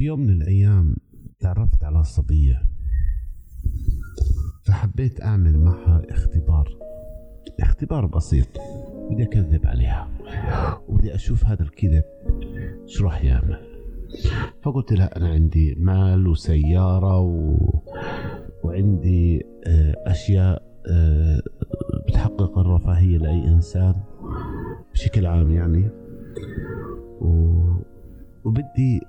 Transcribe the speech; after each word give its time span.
في 0.00 0.06
يوم 0.06 0.20
من 0.20 0.30
الأيام 0.30 0.96
تعرفت 1.40 1.84
على 1.84 2.04
صبية 2.04 2.62
فحبيت 4.62 5.22
أعمل 5.22 5.58
معها 5.58 6.02
اختبار 6.10 6.68
اختبار 7.60 8.06
بسيط 8.06 8.46
بدي 9.10 9.22
أكذب 9.22 9.66
عليها 9.66 10.08
وبدي 10.88 11.14
أشوف 11.14 11.46
هذا 11.46 11.62
الكذب 11.62 12.02
شو 12.86 13.04
راح 13.04 13.24
يعمل. 13.24 13.58
فقلت 14.62 14.92
لها 14.92 15.16
أنا 15.16 15.28
عندي 15.28 15.74
مال 15.78 16.26
وسيارة 16.26 17.18
و... 17.18 17.56
وعندي 18.64 19.46
آه، 19.66 19.94
أشياء 20.06 20.62
آه، 20.86 21.42
بتحقق 22.08 22.58
الرفاهية 22.58 23.18
لأي 23.18 23.48
إنسان 23.48 23.94
بشكل 24.92 25.26
عام 25.26 25.50
يعني. 25.50 25.90
و... 27.20 27.60
وبدي 28.44 29.00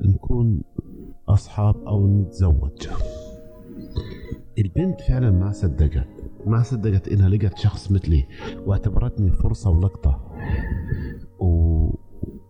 نكون 0.00 0.62
أصحاب 1.28 1.76
أو 1.86 2.06
نتزوج. 2.06 2.88
البنت 4.58 5.00
فعلا 5.00 5.30
ما 5.30 5.52
صدقت 5.52 6.08
ما 6.46 6.62
صدقت 6.62 7.08
إنها 7.08 7.28
لقت 7.28 7.58
شخص 7.58 7.92
مثلي 7.92 8.26
واعتبرتني 8.66 9.30
فرصة 9.30 9.70
ولقطة. 9.70 10.20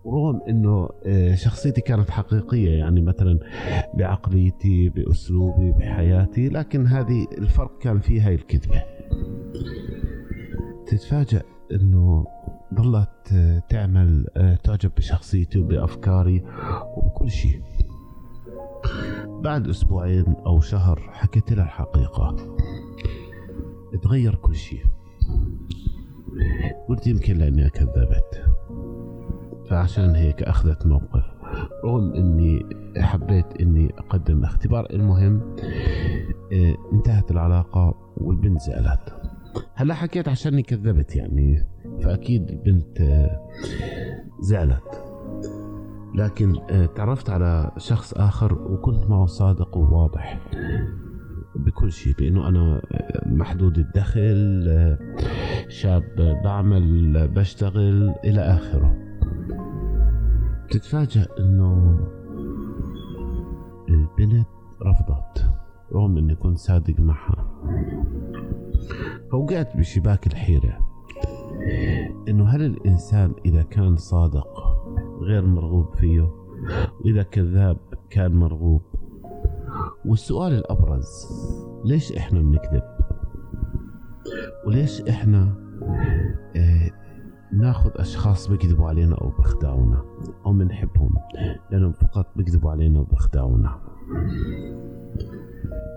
ورغم 0.05 0.41
إنه 0.49 0.89
آه، 1.07 1.35
شخصيتي 1.35 1.81
كانت 1.81 2.11
حقيقية 2.11 2.71
يعني 2.71 3.01
مثلا 3.01 3.39
بعقليتي 3.95 4.89
بأسلوبي 4.89 5.73
بحياتي 5.73 6.49
لكن 6.49 6.87
هذه 6.87 7.27
الفرق 7.39 7.79
كان 7.79 8.01
فيها 8.01 8.31
الكذبة. 8.31 8.83
تتفاجأ 10.87 11.43
إنه 11.73 12.27
ظلت 12.75 13.33
آه، 13.33 13.59
تعمل 13.69 14.27
آه، 14.37 14.55
تعجب 14.55 14.91
بشخصيتي 14.97 15.59
وبأفكاري 15.59 16.45
وبكل 16.97 17.31
شيء. 17.31 17.63
بعد 19.27 19.69
أسبوعين 19.69 20.37
أو 20.47 20.61
شهر 20.61 21.11
حكيت 21.13 21.53
لها 21.53 21.65
الحقيقة. 21.65 22.37
تغير 24.03 24.35
كل 24.35 24.55
شيء. 24.55 24.85
قلت 26.89 27.07
يمكن 27.07 27.37
لأني 27.37 27.71
كذبت. 27.71 28.45
فعشان 29.71 30.15
هيك 30.15 30.43
أخذت 30.43 30.87
موقف. 30.87 31.25
رغم 31.85 32.13
إني 32.13 32.67
حبيت 32.99 33.61
إني 33.61 33.95
أقدم 33.99 34.45
اختبار. 34.45 34.87
المهم 34.91 35.57
آه 36.53 36.75
انتهت 36.93 37.31
العلاقة 37.31 37.95
والبنت 38.17 38.61
زعلت. 38.61 39.20
هلا 39.75 39.95
حكيت 39.95 40.29
عشاني 40.29 40.63
كذبت 40.63 41.17
يعني 41.17 41.67
فأكيد 42.03 42.51
البنت 42.51 43.01
آه 43.01 43.49
زعلت. 44.41 45.05
لكن 46.15 46.57
آه 46.71 46.87
تعرفت 46.87 47.31
على 47.31 47.71
شخص 47.79 48.15
آخر 48.15 48.55
وكنت 48.55 49.11
معه 49.11 49.27
صادق 49.27 49.77
وواضح 49.77 50.41
بكل 51.57 51.93
شيء 51.93 52.15
بأنه 52.19 52.49
أنا 52.49 52.83
محدود 53.27 53.79
الدخل 53.79 54.99
شاب 55.69 56.41
بعمل 56.45 57.29
بشتغل 57.29 58.15
إلى 58.25 58.41
آخره. 58.41 58.97
تتفاجأ 60.71 61.27
إنه 61.39 61.99
البنت 63.89 64.47
رفضت 64.87 65.51
رغم 65.93 66.19
إني 66.19 66.35
كنت 66.35 66.59
صادق 66.59 67.01
معها. 67.01 67.51
فوقعت 69.31 69.77
بشباك 69.77 70.27
الحيرة. 70.27 70.79
إنه 72.29 72.45
هل 72.45 72.63
الإنسان 72.63 73.35
إذا 73.47 73.63
كان 73.63 73.97
صادق 73.97 74.47
غير 75.21 75.47
مرغوب 75.47 75.95
فيه؟ 75.95 76.31
وإذا 77.01 77.23
كذاب 77.23 77.77
كان 78.11 78.35
مرغوب؟ 78.37 78.83
والسؤال 80.05 80.53
الأبرز 80.53 81.27
ليش 81.85 82.13
إحنا 82.13 82.41
بنكذب؟ 82.41 82.83
وليش 84.67 85.01
إحنا 85.01 85.55
آه 86.57 86.91
ناخذ 87.53 87.91
أشخاص 87.97 88.49
بيكذبوا 88.49 88.89
علينا 88.89 89.15
أو 89.15 89.29
بيخدعونا 89.29 90.05
أو 90.47 90.53
بنحبهم 90.53 91.15
لأنهم 91.71 91.93
فقط 91.93 92.27
بيكذبوا 92.37 92.71
علينا 92.71 93.01
وبيخدعونا. 93.01 93.79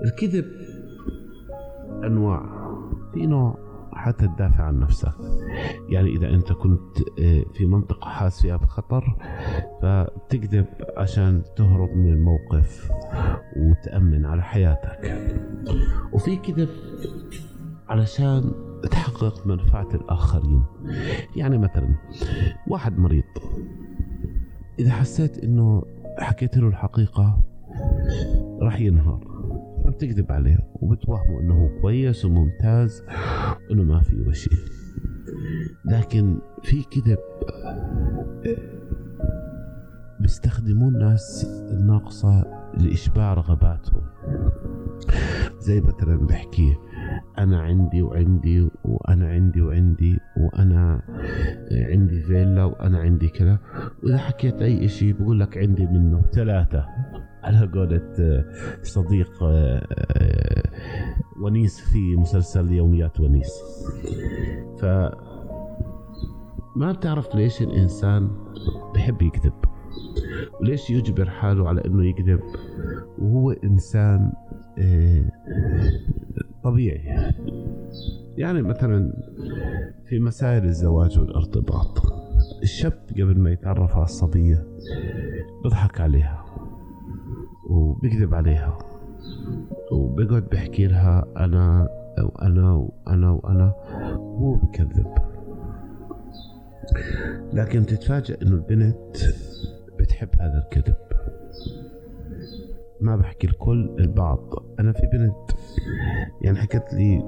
الكذب 0.05 0.45
أنواع. 2.03 2.62
نوع 3.16 3.57
حتى 3.94 4.28
تدافع 4.28 4.63
عن 4.63 4.79
نفسك. 4.79 5.13
يعني 5.90 6.09
إذا 6.09 6.29
أنت 6.29 6.53
كنت 6.53 6.97
آه، 7.19 7.46
في 7.53 7.66
منطقة 7.66 8.09
حاس 8.09 8.41
فيها 8.41 8.57
بخطر 8.57 9.16
فبتكذب 9.81 10.66
عشان 10.97 11.44
تهرب 11.56 11.90
من 11.90 12.09
الموقف 12.09 12.91
وتأمن 13.57 14.25
على 14.25 14.44
حياتك. 14.44 15.18
وفي 16.13 16.35
كذب 16.35 16.69
علشان 17.90 18.52
تحقق 18.91 19.47
منفعة 19.47 19.90
الآخرين. 19.94 20.63
يعني 21.35 21.57
مثلا 21.57 21.96
واحد 22.68 23.00
مريض. 23.00 23.23
إذا 24.79 24.91
حسيت 24.91 25.44
إنه 25.44 25.84
حكيت 26.19 26.57
له 26.57 26.68
الحقيقة 26.68 27.40
راح 28.62 28.79
ينهار. 28.79 29.32
بتكذب 29.93 30.31
عليه 30.31 30.57
وبتوهمه 30.73 31.39
إنه 31.39 31.53
هو 31.53 31.81
كويس 31.81 32.25
وممتاز 32.25 33.03
انه 33.71 33.83
ما 33.83 33.99
فيه 33.99 34.31
شيء. 34.31 34.59
لكن 35.85 36.37
في 36.63 36.83
كذب 36.83 37.17
بيستخدموه 40.19 40.89
الناس 40.89 41.47
الناقصة 41.71 42.45
لإشباع 42.77 43.33
رغباتهم. 43.33 44.01
زي 45.59 45.81
مثلا 45.81 46.17
بحكي 46.17 46.75
أنا 47.37 47.61
عندي 47.61 48.01
وعندي 48.01 48.69
وأنا 48.85 49.27
عندي 49.27 49.61
وعندي 49.61 50.17
وأنا 50.37 51.01
عندي 51.71 52.21
فيلا 52.21 52.63
وأنا 52.63 52.99
عندي 52.99 53.27
كذا. 53.27 53.59
وإذا 54.03 54.17
حكيت 54.17 54.61
أي 54.61 54.87
شيء 54.87 55.13
بقول 55.13 55.39
لك 55.39 55.57
عندي 55.57 55.85
منه. 55.85 56.21
ثلاثة. 56.33 56.85
على 57.43 57.71
قولة 57.73 58.15
صديق 58.83 59.43
ونيس 61.41 61.79
في 61.79 62.15
مسلسل 62.15 62.71
يوميات 62.71 63.19
ونيس. 63.19 63.51
ف 64.79 64.85
ما 66.75 66.91
بتعرف 66.91 67.35
ليش 67.35 67.61
الإنسان 67.61 68.29
بحب 68.95 69.21
يكذب 69.21 69.53
وليش 70.61 70.89
يجبر 70.89 71.29
حاله 71.29 71.67
على 71.67 71.85
إنه 71.85 72.05
يكذب؟ 72.05 72.39
وهو 73.17 73.51
إنسان 73.51 74.31
طبيعي. 76.63 77.33
يعني 78.37 78.61
مثلا 78.61 79.13
في 80.05 80.19
مسائل 80.19 80.63
الزواج 80.63 81.19
والارتباط 81.19 82.01
الشاب 82.63 83.05
قبل 83.11 83.39
ما 83.39 83.51
يتعرف 83.51 83.95
على 83.95 84.03
الصبية 84.03 84.67
بضحك 85.65 86.01
عليها. 86.01 86.42
وبكذب 87.73 88.34
عليها. 88.35 88.78
وبقعد 89.91 90.44
بحكي 90.51 90.88
لها 90.88 91.25
أنا 91.38 91.89
وأنا 92.23 92.73
وأنا 92.73 93.31
وأنا 93.31 93.73
وهو 94.17 94.56
بكذب 94.56 95.13
لكن 97.53 97.85
تتفاجأ 97.85 98.38
إنه 98.41 98.56
البنت 98.56 99.17
بتحب 100.00 100.29
هذا 100.39 100.57
الكذب. 100.57 100.95
ما 103.01 103.16
بحكي 103.16 103.47
الكل 103.47 103.95
البعض. 104.00 104.40
أنا 104.79 104.91
في 104.91 105.07
بنت 105.13 105.57
يعني 106.41 106.57
حكت 106.57 106.94
لي 106.94 107.23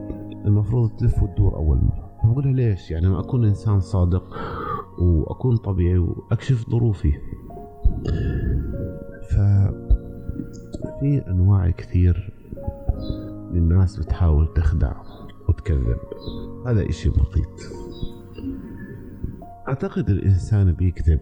المفروض 0.46 0.96
تلف 0.96 1.24
وتدور 1.24 1.56
أول 1.56 1.78
مرة. 1.78 2.06
بقولها 2.24 2.52
ليش؟ 2.54 2.92
يعني 2.92 3.08
أنا 3.08 3.20
أكون 3.20 3.46
إنسان 3.46 3.80
صادق 3.80 4.24
وأكون 5.00 5.58
طبيعي 5.58 5.98
وأكشف 5.98 6.70
ظروفي. 6.70 7.14
ف 9.30 9.38
في 11.06 11.28
أنواع 11.28 11.70
كثير 11.70 12.30
من 13.52 13.58
الناس 13.58 14.00
بتحاول 14.00 14.54
تخدع 14.54 14.94
وتكذب. 15.50 15.98
هذا 16.68 16.90
إشي 16.90 17.10
بسيط. 17.10 17.74
أعتقد 19.68 20.10
الإنسان 20.10 20.72
بيكذب 20.72 21.20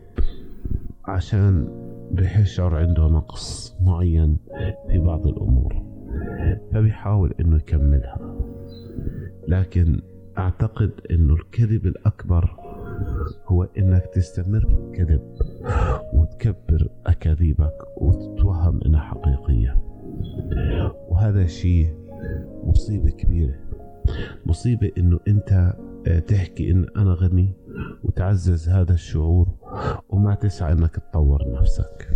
عشان 1.05 1.67
بيشعر 2.11 2.75
عنده 2.75 3.07
نقص 3.07 3.75
معين 3.81 4.37
في 4.87 4.97
بعض 4.99 5.27
الأمور 5.27 5.83
فبيحاول 6.73 7.33
إنه 7.39 7.55
يكملها. 7.55 8.17
لكن 9.47 10.01
أعتقد 10.37 10.91
إنه 11.11 11.33
الكذب 11.33 11.85
الأكبر 11.85 12.55
هو 13.47 13.63
إنك 13.77 14.05
تستمر 14.13 14.59
في 14.59 14.73
الكذب 14.73 15.21
وتكبر 16.13 16.89
أكاذيبك 17.05 17.77
وتتوهم 17.97 18.79
إنها 18.85 19.01
حقيقية. 19.01 19.83
وهذا 21.09 21.45
شيء 21.45 21.87
مصيبة 22.63 23.09
كبيرة. 23.09 23.55
مصيبة 24.45 24.91
إنه 24.97 25.19
أنت 25.27 25.73
تحكي 26.27 26.71
إن 26.71 26.85
أنا 26.97 27.13
غني 27.13 27.53
وتعزز 28.03 28.69
هذا 28.69 28.93
الشعور 28.93 29.47
وما 30.09 30.35
تسعى 30.35 30.73
إنك 30.73 30.95
تطور 30.95 31.51
نفسك. 31.51 32.09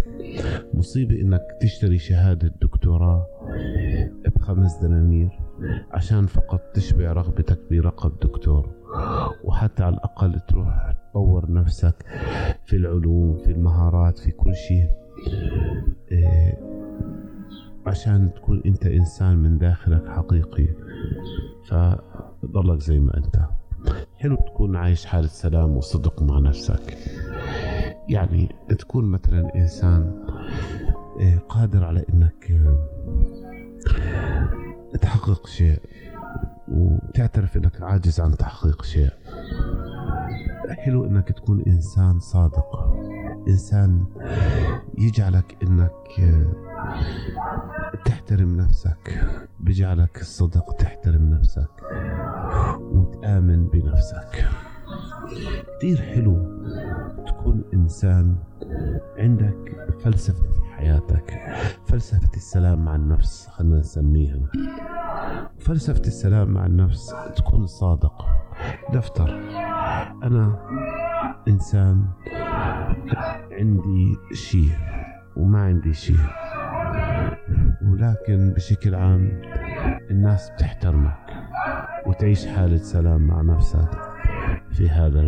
مصيبة 0.73 1.21
إنك 1.21 1.41
تشتري 1.61 1.97
شهادة 1.97 2.53
دكتوراه 2.61 3.27
بخمس 4.35 4.77
دنانير 4.77 5.29
عشان 5.91 6.25
فقط 6.25 6.61
تشبع 6.73 7.13
رغبتك 7.13 7.59
برقب 7.71 8.19
دكتور. 8.19 8.69
وحتى 9.43 9.83
على 9.83 9.95
الأقل 9.95 10.39
تروح 10.39 10.91
تطور 10.91 11.51
نفسك 11.51 12.05
في 12.65 12.75
العلوم 12.75 13.37
في 13.37 13.51
المهارات 13.51 14.19
في 14.19 14.31
كل 14.31 14.55
شيء. 14.55 14.89
إيه، 16.11 16.57
عشان 17.85 18.33
تكون 18.33 18.61
أنت 18.65 18.85
إنسان 18.85 19.37
من 19.37 19.57
داخلك 19.57 20.07
حقيقي. 20.07 20.67
فضلك 21.67 22.79
زي 22.79 22.99
ما 22.99 23.17
أنت. 23.17 23.35
حلو 24.17 24.35
تكون 24.35 24.75
عايش 24.75 25.05
حالة 25.05 25.27
سلام 25.27 25.77
وصدق 25.77 26.23
مع 26.23 26.39
نفسك. 26.39 26.97
يعني 28.09 28.49
تكون 28.79 29.05
مثلا 29.05 29.55
إنسان 29.55 30.25
إيه، 31.19 31.37
قادر 31.49 31.83
على 31.83 32.05
إنك 32.13 32.51
تحقق 35.01 35.47
شيء. 35.47 35.79
وتعترف 36.67 37.57
إنك 37.57 37.81
عاجز 37.81 38.19
عن 38.19 38.37
تحقيق 38.37 38.83
شيء. 38.83 39.09
حلو 40.69 41.05
إنك 41.05 41.31
تكون 41.31 41.63
إنسان 41.67 42.19
صادق. 42.19 42.95
إنسان 43.47 44.05
يجعلك 44.97 45.57
إنك 45.63 45.91
تحترم 48.05 48.57
نفسك. 48.57 49.27
بجعلك 49.59 50.21
الصدق 50.21 50.75
تحترم 50.75 51.29
نفسك. 51.29 51.69
وتآمن 52.81 53.67
بنفسك. 53.67 54.49
كثير 55.77 55.97
حلو 55.97 56.35
تكون 57.27 57.63
إنسان 57.73 58.35
عندك 59.17 59.87
فلسفة 59.99 60.51
في 60.51 60.65
حياتك. 60.65 61.39
فلسفة 61.85 62.29
السلام 62.35 62.85
مع 62.85 62.95
النفس 62.95 63.47
خلينا 63.47 63.79
نسميها. 63.79 64.39
فلسفة 65.59 65.99
السلام 66.07 66.49
مع 66.49 66.65
النفس 66.65 67.15
تكون 67.35 67.65
صادق 67.65 68.25
دفتر 68.93 69.29
أنا 70.23 70.59
إنسان 71.47 72.05
عندي 73.51 74.17
شيء 74.33 74.71
وما 75.35 75.61
عندي 75.61 75.93
شيء 75.93 76.19
ولكن 77.85 78.53
بشكل 78.55 78.95
عام 78.95 79.41
الناس 80.11 80.49
بتحترمك 80.49 81.17
وتعيش 82.05 82.45
حالة 82.47 82.77
سلام 82.77 83.21
مع 83.27 83.41
نفسك 83.41 83.89
في 84.71 84.89
هذا 84.89 85.21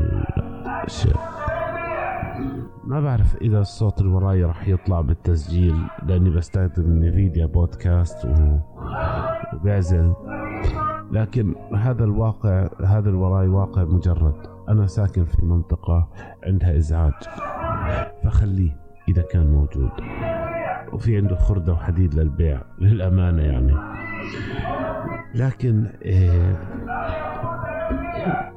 الشيء. 0.86 1.16
ما 2.84 3.02
بعرف 3.02 3.36
إذا 3.36 3.60
الصوت 3.60 4.02
اللي 4.02 4.12
وراي 4.12 4.44
راح 4.44 4.68
يطلع 4.68 5.02
بالتسجيل 5.02 5.76
لأني 6.04 6.30
بستخدم 6.30 7.06
نفيديا 7.06 7.46
بودكاست 7.46 8.26
و... 8.26 8.60
وبعزل 9.54 10.14
لكن 11.12 11.56
هذا 11.76 12.04
الواقع 12.04 12.70
هذا 12.86 13.10
الوراي 13.10 13.48
واقع 13.48 13.84
مجرد. 13.84 14.36
أنا 14.70 14.88
ساكن 14.88 15.26
في 15.26 15.46
منطقة 15.46 16.08
عندها 16.44 16.78
إزعاج. 16.78 17.14
فخليه 18.24 18.78
إذا 19.10 19.22
كان 19.22 19.52
موجود. 19.52 19.92
وفي 20.94 21.18
عنده 21.18 21.36
خردة 21.36 21.74
وحديد 21.74 22.14
للبيع 22.14 22.62
للأمانة 22.80 23.42
يعني. 23.42 23.76
لكن 25.36 25.88
إيه 26.02 26.60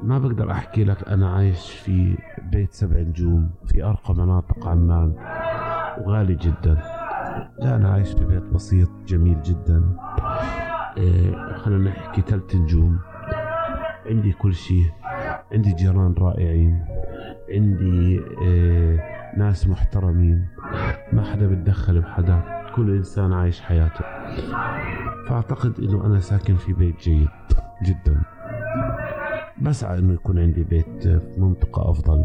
ما 0.03 0.19
بقدر 0.19 0.51
أحكي 0.51 0.85
لك 0.85 1.09
أنا 1.09 1.31
عايش 1.31 1.71
في 1.71 2.17
بيت 2.43 2.73
سبع 2.73 2.97
نجوم 2.97 3.51
في 3.67 3.85
أرقى 3.85 4.15
مناطق 4.15 4.69
عمان. 4.69 5.15
وغالي 6.01 6.35
جدا. 6.35 6.79
لا 7.59 7.77
أنا 7.77 7.93
عايش 7.93 8.13
في 8.13 8.25
بيت 8.25 8.43
بسيط 8.43 8.91
جميل 9.07 9.43
جدا. 9.43 9.83
خلينا 11.57 11.91
نحكي 11.91 12.21
ثلاث 12.21 12.57
نجوم. 12.57 12.99
عندي 14.07 14.33
كل 14.33 14.55
شيء. 14.55 14.85
عندي 15.53 15.73
جيران 15.73 16.15
رائعين. 16.19 16.85
عندي 17.51 18.21
إيه 18.43 19.01
ناس 19.37 19.69
محترمين. 19.69 20.49
ما 21.13 21.23
حدا 21.25 21.47
بتدخل 21.47 22.01
بحدا. 22.01 22.41
كل 22.77 22.97
إنسان 22.97 23.33
عايش 23.33 23.61
حياته. 23.61 24.05
فأعتقد 25.29 25.79
أنه 25.79 26.07
أنا 26.07 26.21
ساكن 26.21 26.57
في 26.57 26.73
بيت 26.73 27.01
جيد 27.01 27.29
جدا. 27.85 28.23
بسعى 29.63 29.99
أنه 29.99 30.13
يكون 30.13 30.39
عندي 30.39 30.65
بيت 30.65 31.03
في 31.03 31.41
منطقة 31.41 31.91
أفضل. 31.91 32.25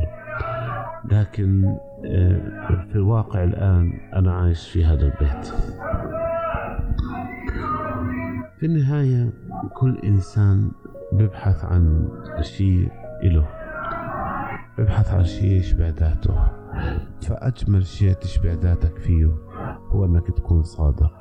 لكن 1.11 1.77
آه، 2.05 2.85
في 2.89 2.95
الواقع 2.95 3.43
الآن 3.43 3.93
أنا 4.15 4.33
عايش 4.33 4.69
في 4.69 4.85
هذا 4.85 5.05
البيت. 5.05 5.53
في 8.59 8.65
النهاية 8.65 9.33
كل 9.73 9.97
إنسان 10.03 10.71
ببحث 11.11 11.65
عن 11.65 12.09
شيء 12.41 12.91
إله 13.23 13.47
ببحث 14.77 15.13
عن 15.13 15.23
شيء 15.23 15.51
يشبع 15.51 15.87
ذاته. 15.87 16.47
فأجمل 17.21 17.85
شيء 17.85 18.13
تشبع 18.13 18.53
ذاتك 18.53 18.97
فيه 18.97 19.37
هو 19.89 20.05
أنك 20.05 20.27
تكون 20.27 20.63
صادق 20.63 21.11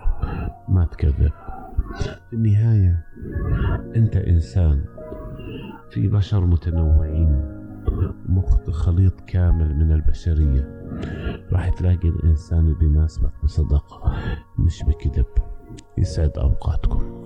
ما 0.69 0.85
تكذب. 0.85 1.33
في 2.31 2.33
النهاية 2.33 3.06
أنت 3.97 4.17
إنسان 4.17 4.85
في 5.91 6.09
بشر 6.09 6.47
متنوعين 6.47 7.56
خليط 8.71 9.21
كامل 9.21 9.77
من 9.77 9.93
البشرية. 9.93 10.87
راح 11.53 11.69
تلاقي 11.69 12.09
الإنسان 12.09 12.59
اللي 12.59 12.75
بيناسبك 12.75 13.33
بصدق 13.44 14.12
مش 14.59 14.83
بكذب. 14.83 15.27
يسعد 15.99 16.38
أوقاتكم. 16.38 17.25